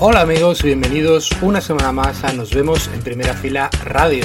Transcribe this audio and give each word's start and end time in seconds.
Hola 0.00 0.22
amigos, 0.22 0.62
bienvenidos 0.64 1.30
una 1.42 1.60
semana 1.60 1.92
más 1.92 2.24
a 2.24 2.32
Nos 2.32 2.52
vemos 2.52 2.88
en 2.92 3.02
primera 3.02 3.34
fila 3.34 3.70
radio. 3.84 4.24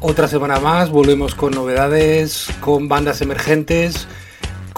Otra 0.00 0.28
semana 0.28 0.60
más, 0.60 0.90
volvemos 0.90 1.34
con 1.34 1.52
novedades, 1.52 2.48
con 2.60 2.88
bandas 2.88 3.20
emergentes, 3.20 4.06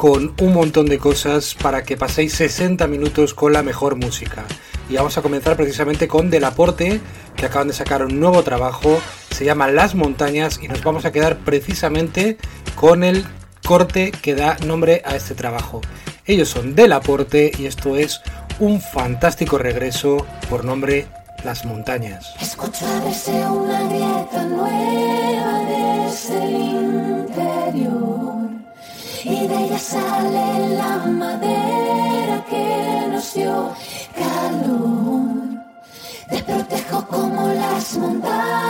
con 0.01 0.33
un 0.41 0.55
montón 0.55 0.87
de 0.87 0.97
cosas 0.97 1.55
para 1.55 1.83
que 1.83 1.99
paséis 1.99 2.33
60 2.33 2.87
minutos 2.87 3.35
con 3.35 3.53
la 3.53 3.63
mejor 3.63 3.97
música. 3.97 4.47
Y 4.89 4.95
vamos 4.95 5.19
a 5.19 5.21
comenzar 5.21 5.59
precisamente 5.59 6.09
con 6.09 6.31
Delaporte, 6.31 7.03
que 7.37 7.45
acaban 7.45 7.69
de 7.69 7.75
sacar 7.75 8.07
un 8.07 8.19
nuevo 8.19 8.43
trabajo, 8.43 8.99
se 9.31 9.45
llama 9.45 9.71
Las 9.71 9.95
Montañas 9.95 10.59
y 10.63 10.69
nos 10.69 10.83
vamos 10.83 11.05
a 11.05 11.13
quedar 11.13 11.41
precisamente 11.41 12.39
con 12.77 13.05
el 13.05 13.27
corte 13.63 14.11
que 14.11 14.35
da 14.35 14.57
nombre 14.65 15.03
a 15.05 15.17
este 15.17 15.35
trabajo. 15.35 15.83
Ellos 16.25 16.49
son 16.49 16.75
Delaporte 16.75 17.53
y 17.59 17.67
esto 17.67 17.95
es 17.97 18.23
un 18.59 18.81
fantástico 18.81 19.59
regreso 19.59 20.27
por 20.49 20.65
nombre 20.65 21.09
Las 21.45 21.67
Montañas. 21.67 22.33
una 23.51 23.83
grieta 23.83 24.45
nueva 24.45 25.59
desde 26.09 26.43
el 26.43 26.55
interior 27.29 28.50
y 29.25 29.47
de 29.47 29.65
ella 29.65 29.79
sale 29.79 30.77
la 30.77 30.97
madera 31.07 32.45
que 32.49 33.09
nos 33.13 33.35
dio 33.35 33.75
calor. 34.15 35.31
Te 36.29 36.43
protejo 36.43 37.07
como 37.07 37.49
las 37.49 37.97
montañas. 37.97 38.70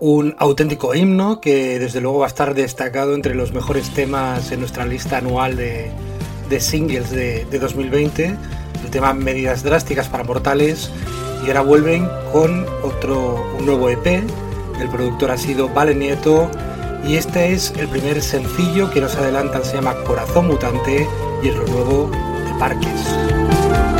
un 0.00 0.34
auténtico 0.38 0.94
himno 0.94 1.40
que 1.40 1.78
desde 1.78 2.00
luego 2.00 2.20
va 2.20 2.24
a 2.24 2.28
estar 2.28 2.54
destacado 2.54 3.14
entre 3.14 3.34
los 3.34 3.52
mejores 3.52 3.90
temas 3.90 4.50
en 4.50 4.60
nuestra 4.60 4.86
lista 4.86 5.18
anual 5.18 5.56
de, 5.56 5.92
singles 6.58 7.10
de, 7.10 7.44
2020, 7.44 8.34
el 8.82 8.90
tema 8.90 9.12
Medidas 9.12 9.62
Drásticas 9.62 10.08
para 10.08 10.24
Mortales, 10.24 10.90
y 11.44 11.48
ahora 11.48 11.60
vuelven 11.60 12.08
con 12.32 12.66
otro 12.82 13.46
un 13.58 13.66
nuevo 13.66 13.90
EP, 13.90 14.06
el 14.80 14.88
productor 14.90 15.30
ha 15.30 15.36
sido 15.36 15.68
Vale 15.68 15.94
Nieto, 15.94 16.50
y 17.06 17.16
este 17.16 17.52
es 17.52 17.72
el 17.76 17.88
primer 17.88 18.22
sencillo 18.22 18.90
que 18.90 19.02
nos 19.02 19.14
adelantan, 19.16 19.64
se 19.64 19.74
llama 19.74 19.94
Corazón 20.04 20.46
Mutante, 20.46 21.06
y 21.42 21.48
es 21.48 21.56
lo 21.56 21.66
nuevo 21.66 22.10
de 22.10 22.58
Parques. 22.58 23.99